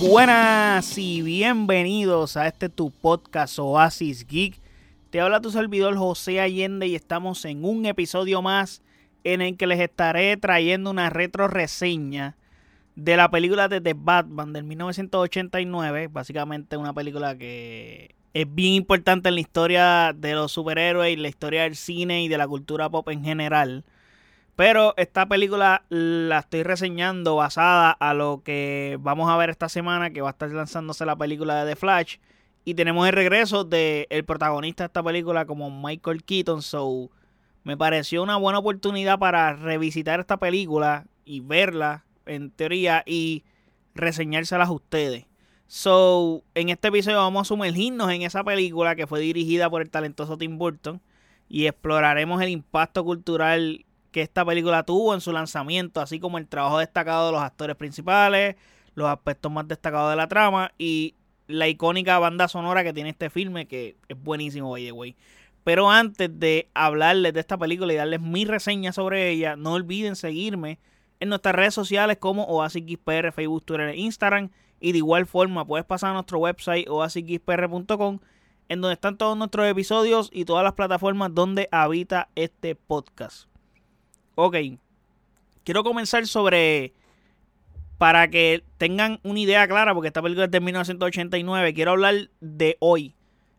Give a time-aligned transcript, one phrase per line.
[0.00, 4.60] Buenas y bienvenidos a este tu podcast Oasis Geek.
[5.08, 8.82] Te habla tu servidor José Allende y estamos en un episodio más
[9.24, 12.36] en el que les estaré trayendo una retro reseña
[12.94, 16.08] de la película de The Batman del 1989.
[16.08, 21.28] Básicamente una película que es bien importante en la historia de los superhéroes y la
[21.28, 23.82] historia del cine y de la cultura pop en general.
[24.56, 30.10] Pero esta película la estoy reseñando basada a lo que vamos a ver esta semana,
[30.10, 32.16] que va a estar lanzándose la película de The Flash.
[32.64, 36.62] Y tenemos el regreso del el protagonista de esta película como Michael Keaton.
[36.62, 37.10] So,
[37.64, 43.44] me pareció una buena oportunidad para revisitar esta película y verla, en teoría, y
[43.94, 45.26] reseñárselas a ustedes.
[45.66, 49.90] So, en este episodio vamos a sumergirnos en esa película que fue dirigida por el
[49.90, 51.02] talentoso Tim Burton
[51.48, 53.85] y exploraremos el impacto cultural
[54.16, 57.76] que esta película tuvo en su lanzamiento, así como el trabajo destacado de los actores
[57.76, 58.56] principales,
[58.94, 61.16] los aspectos más destacados de la trama y
[61.48, 65.16] la icónica banda sonora que tiene este filme, que es buenísimo, by the way.
[65.64, 70.16] Pero antes de hablarles de esta película y darles mi reseña sobre ella, no olviden
[70.16, 70.78] seguirme
[71.20, 74.48] en nuestras redes sociales como OasisXPR, Facebook, Twitter e Instagram.
[74.80, 78.20] Y de igual forma, puedes pasar a nuestro website oasisxpr.com,
[78.70, 83.46] en donde están todos nuestros episodios y todas las plataformas donde habita este podcast.
[84.36, 84.56] Ok.
[85.64, 86.94] Quiero comenzar sobre.
[87.98, 91.74] Para que tengan una idea clara, porque esta película es de 1989.
[91.74, 93.14] Quiero hablar de hoy.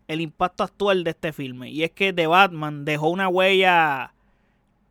[0.08, 1.69] El impacto actual de este filme.
[1.69, 4.14] Y es que The Batman dejó una huella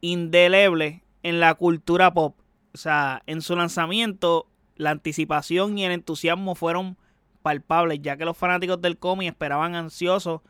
[0.00, 2.36] indeleble en la cultura pop.
[2.74, 6.98] O sea, en su lanzamiento, la anticipación y el entusiasmo fueron
[7.42, 10.40] palpables, ya que los fanáticos del cómic esperaban ansiosos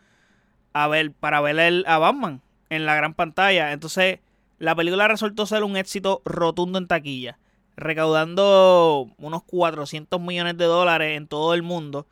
[0.72, 3.72] a ver, para ver el, a Batman en la gran pantalla.
[3.72, 4.20] Entonces,
[4.58, 7.38] la película resultó ser un éxito rotundo en taquilla,
[7.76, 12.06] recaudando unos 400 millones de dólares en todo el mundo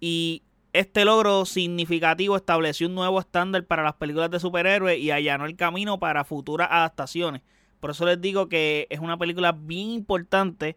[0.00, 5.46] y este logro significativo estableció un nuevo estándar para las películas de superhéroes y allanó
[5.46, 7.42] el camino para futuras adaptaciones.
[7.78, 10.76] Por eso les digo que es una película bien importante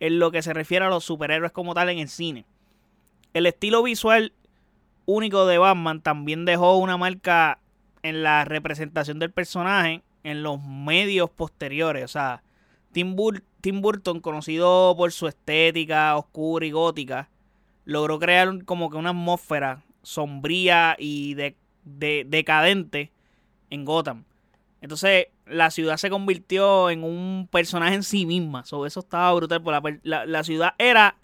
[0.00, 2.46] en lo que se refiere a los superhéroes como tal en el cine.
[3.34, 4.32] El estilo visual
[5.04, 7.58] único de Batman también dejó una marca
[8.02, 12.04] en la representación del personaje en los medios posteriores.
[12.04, 12.42] O sea,
[12.90, 17.28] Tim, Burton, conocido por su estética oscura y gótica,
[17.84, 21.54] logró crear como que una atmósfera sombría y de,
[21.84, 23.12] decadente
[23.70, 24.24] en Gotham.
[24.80, 28.64] Entonces, la ciudad se convirtió en un personaje en sí misma.
[28.64, 29.62] So, eso estaba brutal.
[30.02, 31.16] La, ciudad era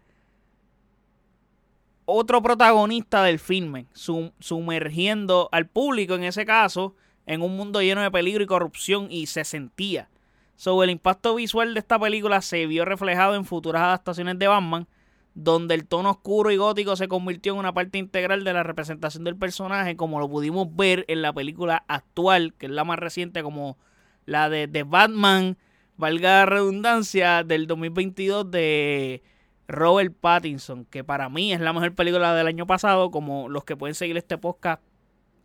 [2.05, 6.95] otro protagonista del filme, sumergiendo al público en ese caso
[7.27, 10.09] en un mundo lleno de peligro y corrupción y se sentía.
[10.57, 14.87] Sobre el impacto visual de esta película se vio reflejado en futuras adaptaciones de Batman,
[15.35, 19.25] donde el tono oscuro y gótico se convirtió en una parte integral de la representación
[19.25, 23.43] del personaje, como lo pudimos ver en la película actual, que es la más reciente,
[23.43, 23.79] como
[24.27, 25.57] la de, Batman,
[25.97, 29.23] valga la redundancia, del 2022 de
[29.69, 33.77] Robert Pattinson, que para mí es la mejor película del año pasado, como los que
[33.77, 34.83] pueden seguir este podcast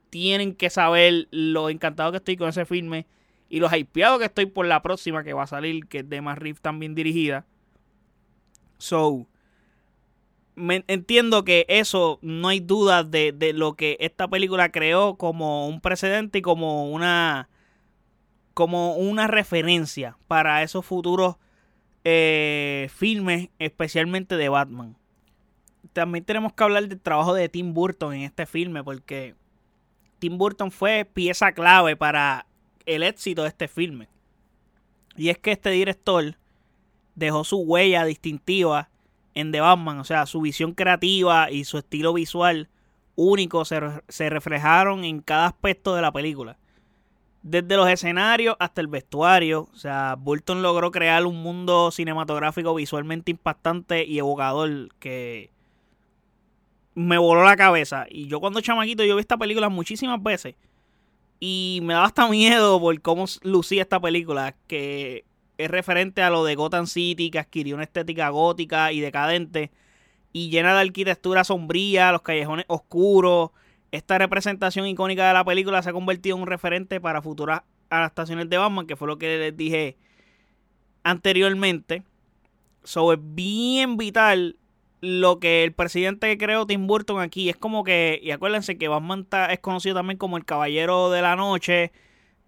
[0.10, 3.06] tienen que saber lo encantado que estoy con ese filme
[3.50, 6.22] y lo hypeado que estoy por la próxima que va a salir, que es de
[6.22, 7.46] Matt Reeves también dirigida.
[8.78, 9.28] So,
[10.88, 15.82] entiendo que eso no hay duda de, de, lo que esta película creó como un
[15.82, 17.50] precedente y como una
[18.54, 21.36] como una referencia para esos futuros
[22.04, 24.98] eh, filmes, especialmente de Batman.
[25.94, 29.36] También tenemos que hablar del trabajo de Tim Burton en este filme, porque
[30.20, 32.46] Tim Burton fue pieza clave para
[32.86, 34.08] el éxito de este filme.
[35.16, 36.36] Y es que este director
[37.16, 38.90] dejó su huella distintiva
[39.34, 42.70] en The Batman, o sea, su visión creativa y su estilo visual
[43.16, 46.58] único se, se reflejaron en cada aspecto de la película.
[47.44, 53.32] Desde los escenarios hasta el vestuario, o sea, Burton logró crear un mundo cinematográfico visualmente
[53.32, 55.50] impactante y evocador que
[56.98, 58.08] me voló la cabeza.
[58.10, 60.56] Y yo cuando chamaquito yo vi esta película muchísimas veces.
[61.40, 64.56] Y me daba hasta miedo por cómo lucía esta película.
[64.66, 65.24] Que
[65.60, 69.70] es referente a lo de Gotham City, que adquirió una estética gótica y decadente.
[70.34, 73.52] Y llena de arquitectura sombría, los callejones oscuros.
[73.92, 77.62] Esta representación icónica de la película se ha convertido en un referente para futuras
[77.92, 79.98] adaptaciones de Batman, que fue lo que les dije
[81.04, 82.02] anteriormente.
[82.84, 84.56] So es bien vital
[85.02, 89.28] lo que el presidente creó Tim Burton aquí es como que, y acuérdense que Batman
[89.50, 91.92] es conocido también como el Caballero de la Noche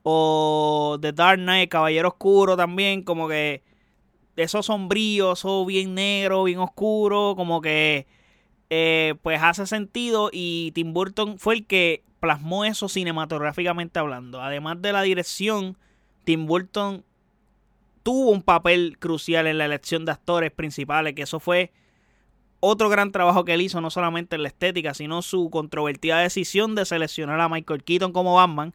[0.03, 3.61] o The Dark Knight, Caballero Oscuro también, como que
[4.35, 8.07] eso sombrío, eso bien negro, bien oscuro, como que
[8.69, 14.41] eh, pues hace sentido y Tim Burton fue el que plasmó eso cinematográficamente hablando.
[14.41, 15.77] Además de la dirección,
[16.23, 17.03] Tim Burton
[18.03, 21.71] tuvo un papel crucial en la elección de actores principales, que eso fue
[22.59, 26.75] otro gran trabajo que él hizo, no solamente en la estética, sino su controvertida decisión
[26.75, 28.73] de seleccionar a Michael Keaton como Batman,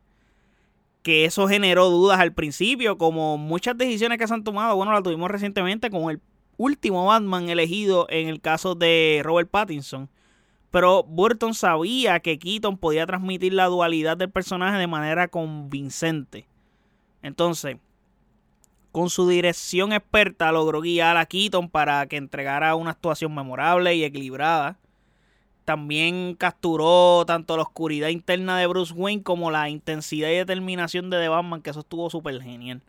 [1.02, 5.02] que eso generó dudas al principio, como muchas decisiones que se han tomado, bueno, la
[5.02, 6.20] tuvimos recientemente con el
[6.56, 10.08] último Batman elegido en el caso de Robert Pattinson.
[10.70, 16.48] Pero Burton sabía que Keaton podía transmitir la dualidad del personaje de manera convincente.
[17.22, 17.76] Entonces,
[18.94, 24.04] con su dirección experta logró guiar a Keaton para que entregara una actuación memorable y
[24.04, 24.78] equilibrada.
[25.64, 31.18] También capturó tanto la oscuridad interna de Bruce Wayne como la intensidad y determinación de
[31.18, 32.82] The Batman, que eso estuvo súper genial.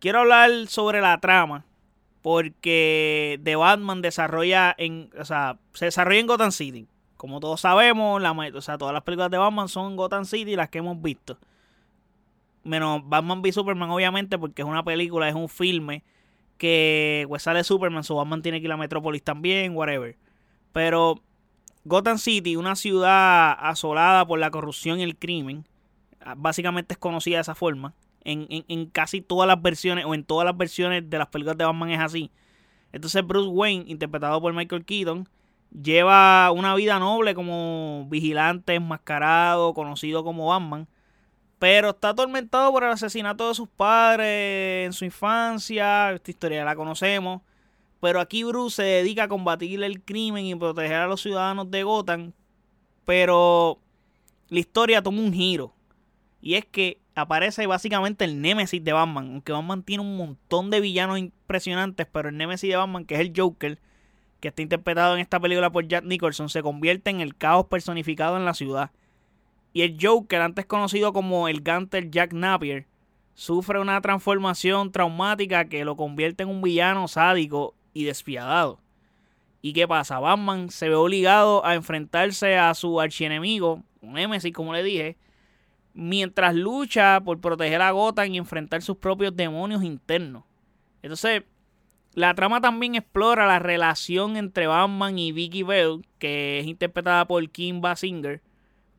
[0.00, 1.64] Quiero hablar sobre la trama
[2.20, 6.88] porque The Batman desarrolla en, o sea, se desarrolla en Gotham City.
[7.16, 10.68] Como todos sabemos, la, o sea, todas las películas de Batman son Gotham City las
[10.68, 11.38] que hemos visto.
[12.64, 16.02] Menos Batman v Superman, obviamente, porque es una película, es un filme
[16.58, 20.16] que pues sale Superman, su Batman tiene que ir a Metrópolis también, whatever.
[20.72, 21.20] Pero
[21.84, 25.66] Gotham City, una ciudad asolada por la corrupción y el crimen,
[26.36, 27.94] básicamente es conocida de esa forma
[28.24, 31.90] en, casi todas las versiones o en todas las versiones de las películas de Batman
[31.90, 32.30] es así.
[32.92, 35.28] Entonces Bruce Wayne, interpretado por Michael Keaton,
[35.70, 40.88] lleva una vida noble como vigilante, enmascarado, conocido como Batman,
[41.58, 46.76] pero está atormentado por el asesinato de sus padres en su infancia, esta historia la
[46.76, 47.42] conocemos,
[48.00, 51.82] pero aquí Bruce se dedica a combatir el crimen y proteger a los ciudadanos de
[51.82, 52.32] Gotham,
[53.04, 53.78] pero
[54.48, 55.74] la historia toma un giro,
[56.40, 59.28] y es que aparece básicamente el Némesis de Batman.
[59.32, 63.20] Aunque Batman tiene un montón de villanos impresionantes, pero el Némesis de Batman, que es
[63.20, 63.78] el Joker,
[64.40, 68.36] que está interpretado en esta película por Jack Nicholson, se convierte en el caos personificado
[68.36, 68.90] en la ciudad.
[69.74, 72.86] Y el Joker, antes conocido como el Gunter Jack Napier,
[73.34, 78.78] sufre una transformación traumática que lo convierte en un villano sádico y despiadado.
[79.60, 80.20] ¿Y qué pasa?
[80.20, 85.16] Batman se ve obligado a enfrentarse a su archienemigo, un Némesis, como le dije,
[85.92, 90.44] mientras lucha por proteger a Gotham y enfrentar sus propios demonios internos.
[91.02, 91.42] Entonces,
[92.12, 97.48] la trama también explora la relación entre Batman y Vicky Bell, que es interpretada por
[97.50, 98.40] Kim Basinger,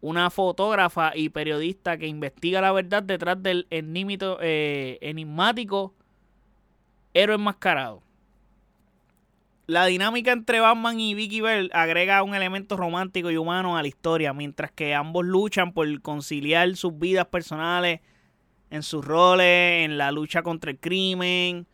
[0.06, 5.96] una fotógrafa y periodista que investiga la verdad detrás del eh, enigmático
[7.16, 8.04] héroe enmascarado.
[9.66, 13.88] La dinámica entre Batman y Vicky Bell agrega un elemento romántico y humano a la
[13.88, 18.02] historia, mientras que ambos luchan por conciliar sus vidas personales
[18.69, 21.66] en sus roles, en la lucha contra el crimen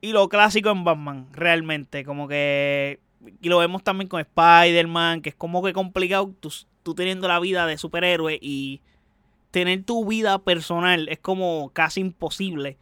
[0.00, 3.00] y lo clásico en Batman, realmente, como que
[3.40, 6.32] y lo vemos también con Spider-Man, que es como que complicado
[6.84, 8.80] tú, teniendo la vida de superhéroe y
[9.50, 12.76] tener tu vida personal es como casi imposible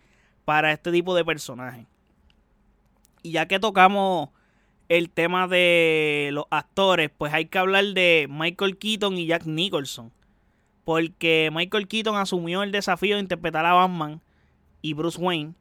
[0.44, 1.87] para este tipo de personajes.
[3.22, 4.31] Y ya que tocamos
[4.88, 10.12] el tema de los actores, pues hay que hablar de Michael Keaton y Jack Nicholson.
[10.84, 14.20] Porque Michael Keaton asumió el desafío de interpretar a Batman
[14.82, 15.55] y Bruce Wayne.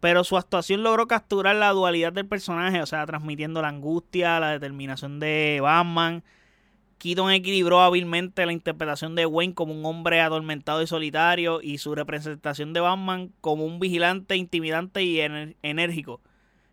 [0.00, 4.50] Pero su actuación logró capturar la dualidad del personaje, o sea, transmitiendo la angustia, la
[4.50, 6.22] determinación de Batman.
[6.98, 11.94] Keaton equilibró hábilmente la interpretación de Wayne como un hombre atormentado y solitario y su
[11.94, 15.20] representación de Batman como un vigilante intimidante y
[15.62, 16.20] enérgico.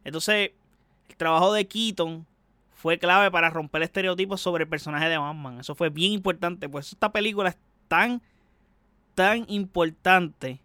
[0.03, 0.51] Entonces,
[1.09, 2.25] el trabajo de Keaton
[2.73, 5.59] fue clave para romper estereotipos sobre el personaje de Batman.
[5.59, 6.69] Eso fue bien importante.
[6.69, 8.21] Pues esta película es tan,
[9.15, 10.59] tan importante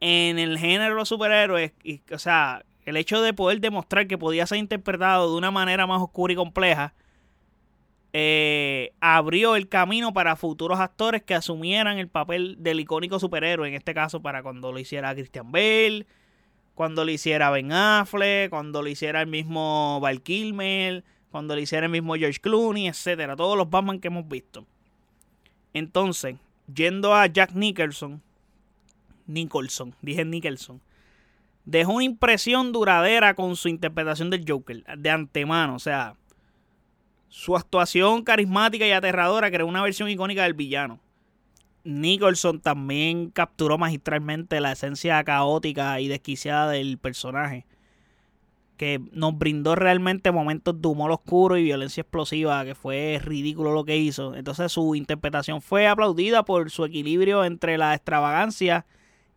[0.00, 1.72] en el género de los superhéroes.
[1.82, 5.86] Y, o sea, el hecho de poder demostrar que podía ser interpretado de una manera
[5.86, 6.94] más oscura y compleja.
[8.12, 13.68] Eh, abrió el camino para futuros actores que asumieran el papel del icónico superhéroe.
[13.68, 16.06] En este caso, para cuando lo hiciera Christian Bale
[16.78, 21.86] cuando lo hiciera Ben Affleck, cuando lo hiciera el mismo Val Kilmer, cuando lo hiciera
[21.86, 24.64] el mismo George Clooney, etcétera, todos los Batman que hemos visto.
[25.74, 26.36] Entonces,
[26.72, 28.22] yendo a Jack Nicholson,
[29.26, 30.80] Nicholson, dije Nicholson,
[31.64, 36.14] dejó una impresión duradera con su interpretación del Joker de antemano, o sea,
[37.28, 41.00] su actuación carismática y aterradora creó una versión icónica del villano.
[41.84, 47.66] Nicholson también capturó magistralmente la esencia caótica y desquiciada del personaje,
[48.76, 53.84] que nos brindó realmente momentos de humor oscuro y violencia explosiva, que fue ridículo lo
[53.84, 54.34] que hizo.
[54.34, 58.86] Entonces su interpretación fue aplaudida por su equilibrio entre la extravagancia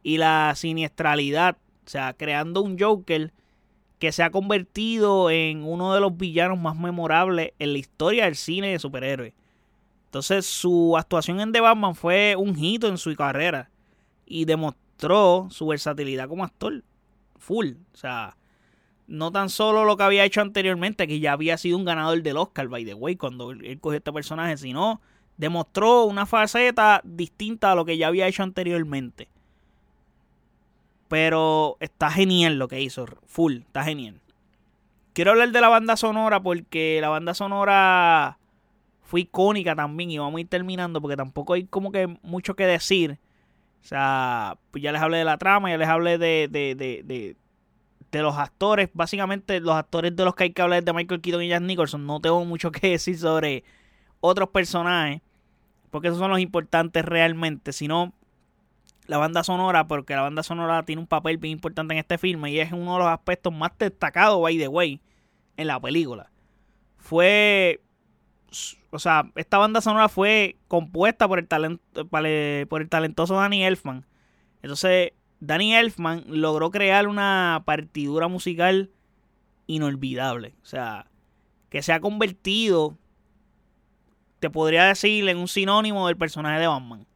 [0.03, 3.31] y la siniestralidad, o sea, creando un Joker
[4.01, 8.35] que se ha convertido en uno de los villanos más memorables en la historia del
[8.35, 9.33] cine de superhéroes.
[10.05, 13.69] Entonces su actuación en The Batman fue un hito en su carrera
[14.25, 16.83] y demostró su versatilidad como actor
[17.37, 17.73] full.
[17.93, 18.37] O sea,
[19.05, 22.37] no tan solo lo que había hecho anteriormente, que ya había sido un ganador del
[22.37, 24.99] Oscar, by the way, cuando él cogió este personaje, sino
[25.37, 29.29] demostró una faceta distinta a lo que ya había hecho anteriormente.
[31.11, 33.05] Pero está genial lo que hizo.
[33.25, 34.21] Full, está genial.
[35.11, 38.37] Quiero hablar de la banda sonora porque la banda sonora
[39.01, 42.65] fue icónica también y vamos a ir terminando porque tampoco hay como que mucho que
[42.65, 43.19] decir.
[43.81, 47.35] O sea, pues ya les hablé de la trama, ya les hablé de, de, de,
[48.09, 48.89] de, los actores.
[48.93, 52.07] Básicamente los actores de los que hay que hablar de Michael Keaton y Jack Nicholson.
[52.07, 53.65] No tengo mucho que decir sobre
[54.21, 55.21] otros personajes
[55.89, 57.73] porque esos son los importantes realmente.
[57.73, 58.13] Sino
[59.07, 62.51] la banda sonora, porque la banda sonora tiene un papel bien importante en este filme
[62.51, 65.01] y es uno de los aspectos más destacados, by the way,
[65.57, 66.31] en la película.
[66.97, 67.81] Fue.
[68.91, 74.05] O sea, esta banda sonora fue compuesta por el, talento, por el talentoso Danny Elfman.
[74.61, 78.91] Entonces, Danny Elfman logró crear una partidura musical
[79.67, 80.55] inolvidable.
[80.61, 81.07] O sea,
[81.69, 82.97] que se ha convertido,
[84.39, 87.07] te podría decir, en un sinónimo del personaje de Batman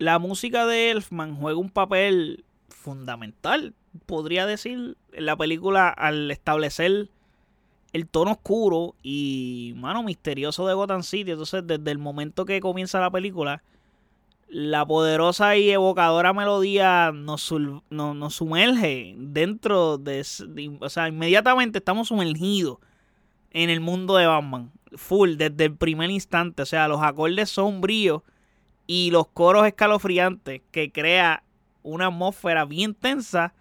[0.00, 3.74] la música de Elfman juega un papel fundamental,
[4.06, 7.10] podría decir, en la película al establecer
[7.92, 11.32] el tono oscuro y, mano, misterioso de Gotham City.
[11.32, 13.62] Entonces, desde el momento que comienza la película,
[14.48, 17.52] la poderosa y evocadora melodía nos,
[17.90, 20.24] nos, sumerge dentro de,
[20.80, 22.78] O sea, inmediatamente estamos sumergidos
[23.50, 24.72] en el mundo de Batman.
[24.94, 26.62] Full, desde el primer instante.
[26.62, 28.22] O sea, los acordes sombríos
[28.92, 31.44] y los coros escalofriantes que crea
[31.84, 33.54] una atmósfera bien tensa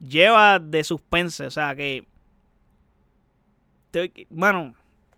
[0.00, 1.46] lleva de suspense.
[1.46, 2.04] O sea que.
[4.28, 4.74] bueno,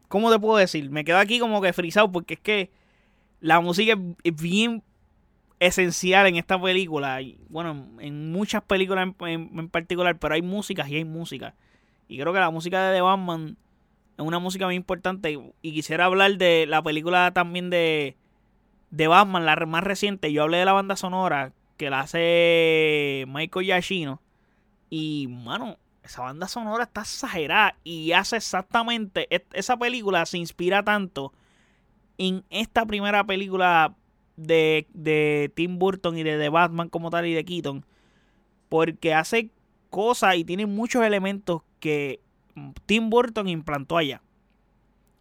[0.09, 0.91] ¿cómo te puedo decir?
[0.91, 2.71] Me quedo aquí como que frisado porque es que
[3.41, 4.83] la música es bien
[5.61, 7.23] esencial en esta película.
[7.23, 11.55] Y, bueno, en muchas películas en, particular, pero hay músicas y hay música.
[12.07, 13.57] Y creo que la música de The Batman
[14.19, 15.39] es una música muy importante.
[15.63, 18.19] Y quisiera hablar de la película también de
[18.93, 23.65] de Batman, la más reciente, yo hablé de la banda sonora que la hace Michael
[23.67, 24.21] Giacchino.
[24.91, 29.27] Y, mano, esa banda sonora está exagerada y hace exactamente.
[29.55, 31.33] Esa película se inspira tanto
[32.19, 33.95] en esta primera película
[34.37, 37.87] de, de Tim Burton y de, de Batman como tal y de Keaton.
[38.69, 39.49] Porque hace
[39.89, 42.21] cosas y tiene muchos elementos que
[42.85, 44.21] Tim Burton implantó allá.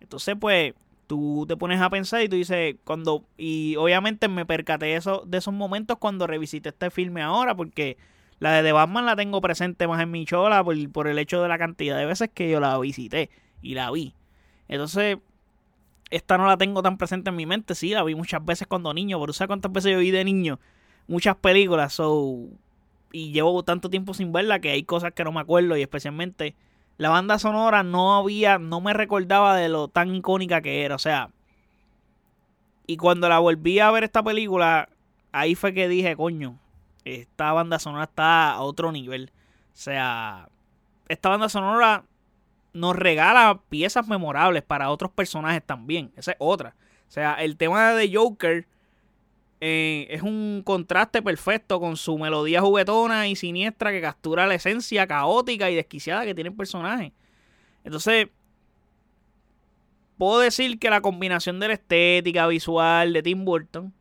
[0.01, 0.73] Entonces, pues
[1.11, 5.25] tú te pones a pensar y tú dices, cuando, y obviamente me percaté de, eso,
[5.27, 7.97] de esos momentos cuando revisité este filme ahora, porque
[8.39, 11.41] la de The Batman la tengo presente más en mi chola por, por el hecho
[11.41, 13.29] de la cantidad de veces que yo la visité
[13.61, 14.15] y la vi.
[14.69, 15.17] Entonces,
[16.11, 18.93] esta no la tengo tan presente en mi mente, sí, la vi muchas veces cuando
[18.93, 20.61] niño, por usar cuántas veces yo vi de niño
[21.07, 22.37] muchas películas, so,
[23.11, 26.55] y llevo tanto tiempo sin verla que hay cosas que no me acuerdo y especialmente
[26.98, 31.00] la banda sonora no había, no me recordaba de lo tan icónica que era, o
[31.00, 31.29] sea.
[32.88, 34.89] Y cuando la volví a ver esta película,
[35.31, 36.60] ahí fue que dije, coño,
[37.05, 39.31] esta banda sonora está a otro nivel.
[39.74, 40.50] O sea,
[41.07, 42.03] esta banda sonora
[42.74, 46.12] nos regala piezas memorables para otros personajes también.
[46.15, 46.75] Esa es otra.
[47.07, 48.67] O sea, el tema de Joker
[49.63, 55.05] eh, es un contraste perfecto con su melodía juguetona y siniestra que captura la esencia
[55.05, 57.13] caótica y desquiciada que tiene el personaje.
[57.83, 58.29] Entonces,
[60.17, 63.93] puedo decir que la combinación de la estética visual de Tim Burton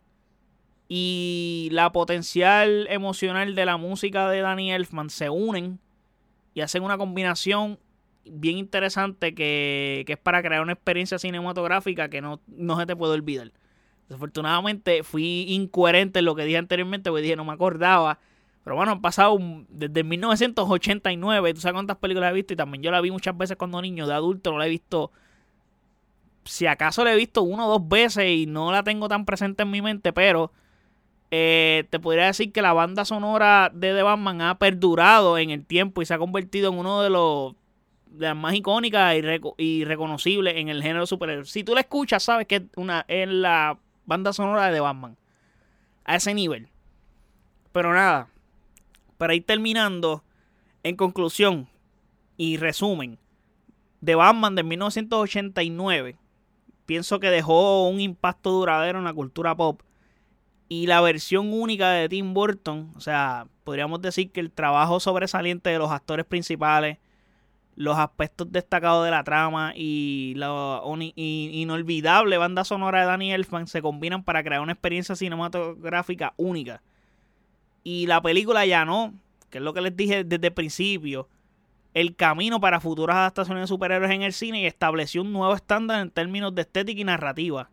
[0.89, 5.79] y la potencial emocional de la música de Danny Elfman se unen
[6.55, 7.79] y hacen una combinación
[8.25, 12.97] bien interesante que, que es para crear una experiencia cinematográfica que no, no se te
[12.97, 13.53] puede olvidar.
[14.11, 18.19] Desafortunadamente fui incoherente en lo que dije anteriormente, porque dije no me acordaba.
[18.65, 19.39] Pero bueno, han pasado
[19.69, 23.57] desde 1989, tú sabes cuántas películas he visto y también yo la vi muchas veces
[23.57, 25.13] cuando niño, de adulto no la he visto.
[26.43, 29.63] Si acaso la he visto una o dos veces y no la tengo tan presente
[29.63, 30.51] en mi mente, pero
[31.31, 35.65] eh, te podría decir que la banda sonora de The Batman ha perdurado en el
[35.65, 37.55] tiempo y se ha convertido en uno de los
[38.35, 39.15] más icónicas
[39.57, 41.45] y, reconocibles en el género superhéroe.
[41.45, 43.79] Si tú la escuchas, sabes que una, es la
[44.11, 45.17] banda sonora de Batman.
[46.05, 46.69] A ese nivel.
[47.71, 48.29] Pero nada.
[49.19, 50.25] Para ir terminando,
[50.83, 51.69] en conclusión
[52.37, 53.21] y resumen,
[54.01, 56.17] de Batman de 1989,
[56.87, 59.81] pienso que dejó un impacto duradero en la cultura pop.
[60.69, 65.71] Y la versión única de Tim Burton, o sea, podríamos decir que el trabajo sobresaliente
[65.71, 66.99] de los actores principales,
[67.81, 70.83] los aspectos destacados de la trama y la
[71.17, 76.83] inolvidable banda sonora de Danny Elfman se combinan para crear una experiencia cinematográfica única.
[77.83, 79.15] Y la película ya no,
[79.49, 81.27] que es lo que les dije desde el principio,
[81.95, 86.03] el camino para futuras adaptaciones de superhéroes en el cine y estableció un nuevo estándar
[86.03, 87.71] en términos de estética y narrativa,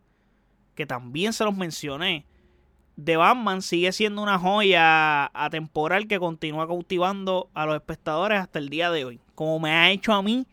[0.74, 2.24] que también se los mencioné.
[2.96, 8.70] The Batman sigue siendo una joya atemporal que continúa cautivando a los espectadores hasta el
[8.70, 9.20] día de hoy.
[9.38, 10.48] Como me ha hecho a mí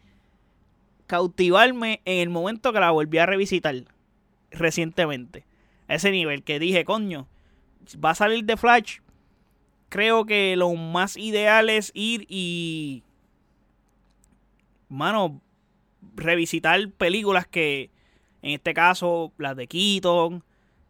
[1.07, 3.73] cautivarme en el momento que la volví a revisitar
[4.51, 5.43] recientemente.
[5.87, 7.27] A ese nivel que dije, coño,
[7.95, 8.99] va a salir de Flash.
[9.89, 13.01] Creo que lo más ideal es ir y.
[14.87, 15.41] Mano,
[16.15, 17.89] revisitar películas que,
[18.43, 20.43] en este caso, las de Keaton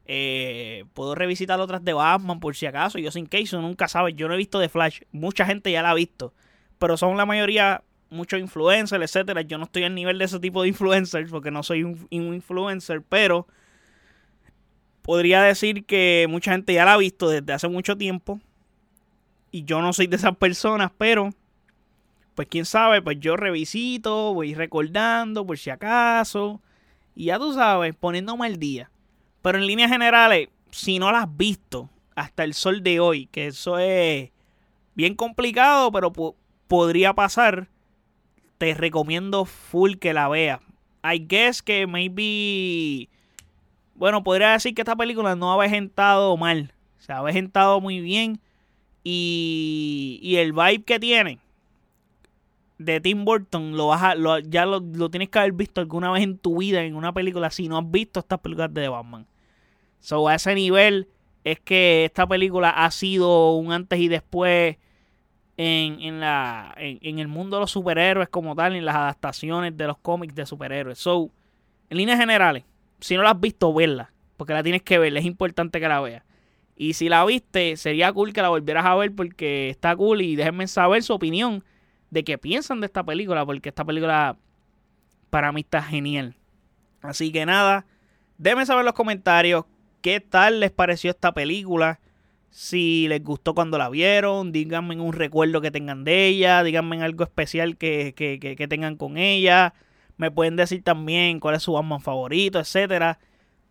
[0.05, 2.99] eh, puedo revisitar otras de Batman por si acaso.
[2.99, 4.15] Yo sin case, nunca sabe.
[4.15, 4.99] Yo no he visto de Flash.
[5.13, 6.33] Mucha gente ya la ha visto.
[6.77, 9.41] Pero son la mayoría muchos influencers, etcétera.
[9.41, 13.01] Yo no estoy al nivel de ese tipo de influencers porque no soy un, influencer,
[13.01, 13.47] pero
[15.01, 18.39] podría decir que mucha gente ya la ha visto desde hace mucho tiempo.
[19.51, 21.29] Y yo no soy de esas personas, pero
[22.33, 26.61] pues quién sabe, pues yo revisito, voy recordando por si acaso.
[27.15, 28.91] Y ya tú sabes, poniéndome el día.
[29.41, 33.47] Pero en líneas generales, si no las has visto hasta el sol de hoy, que
[33.47, 34.31] eso es
[34.95, 36.11] bien complicado, pero
[36.67, 37.69] podría pasar,
[38.57, 40.59] te recomiendo full que la veas.
[41.03, 43.09] I guess que maybe.
[43.95, 46.73] Bueno, podría decir que esta película no ha vejentado mal.
[46.97, 48.39] Se ha vejentado muy bien.
[49.03, 51.39] Y, y el vibe que tiene
[52.77, 54.15] de Tim Burton lo vas
[54.49, 57.49] ya lo, lo, tienes que haber visto alguna vez en tu vida en una película
[57.49, 59.25] si no has visto estas películas de Batman.
[59.99, 61.07] So, a ese nivel
[61.43, 64.77] es que esta película ha sido un antes y después
[65.57, 69.87] en, en, la, en, el mundo de los superhéroes como tal, en las adaptaciones de
[69.87, 70.97] los cómics de superhéroes.
[70.97, 71.31] So,
[71.89, 72.63] en líneas generales,
[72.99, 76.01] si no la has visto, verla, porque la tienes que ver, es importante que la
[76.01, 76.23] veas.
[76.75, 80.35] Y si la viste, sería cool que la volvieras a ver porque está cool y
[80.35, 81.63] déjenme saber su opinión
[82.09, 84.37] de qué piensan de esta película, porque esta película
[85.29, 86.35] para mí está genial.
[87.01, 87.85] Así que nada,
[88.37, 89.65] déjenme saber en los comentarios
[90.01, 91.99] qué tal les pareció esta película.
[92.57, 97.25] Si les gustó cuando la vieron, díganme un recuerdo que tengan de ella, díganme algo
[97.25, 99.73] especial que, que, tengan con ella.
[100.15, 103.19] Me pueden decir también cuál es su Batman favorito, etcétera.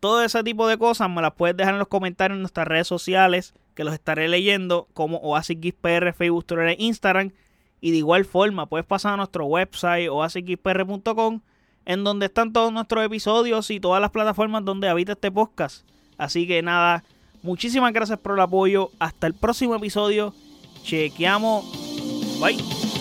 [0.00, 2.86] Todo ese tipo de cosas me las puedes dejar en los comentarios en nuestras redes
[2.86, 7.32] sociales, que los estaré leyendo como OasisXPR, Facebook, Twitter e Instagram.
[7.80, 11.40] Y de igual forma, puedes pasar a nuestro website oasisxpr.com,
[11.86, 15.88] en donde están todos nuestros episodios y todas las plataformas donde habita este podcast.
[16.18, 17.02] Así que nada,
[17.44, 18.90] muchísimas gracias por el apoyo.
[18.98, 20.34] Hasta el próximo episodio.
[20.82, 21.64] Chequeamos.
[22.40, 22.93] Bye.